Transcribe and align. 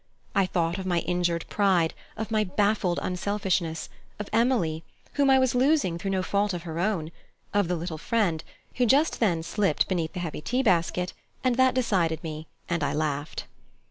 I 0.33 0.47
thought 0.47 0.79
of 0.79 0.87
my 0.87 1.01
injured 1.01 1.45
pride, 1.47 1.93
of 2.17 2.31
my 2.31 2.43
baffled 2.43 2.99
unselfishness, 3.03 3.87
of 4.17 4.29
Emily, 4.33 4.83
whom 5.13 5.29
I 5.29 5.37
was 5.37 5.53
losing 5.53 5.99
through 5.99 6.09
no 6.09 6.23
fault 6.23 6.55
of 6.55 6.63
her 6.63 6.79
own, 6.79 7.11
of 7.53 7.67
the 7.67 7.75
little 7.75 7.99
friend, 7.99 8.43
who 8.77 8.87
just 8.87 9.19
then 9.19 9.43
slipped 9.43 9.87
beneath 9.87 10.13
the 10.13 10.19
heavy 10.19 10.41
tea 10.41 10.63
basket, 10.63 11.13
and 11.43 11.55
that 11.57 11.75
decided 11.75 12.23
me, 12.23 12.47
and 12.67 12.83
I 12.83 12.93
laughed. 12.93 13.45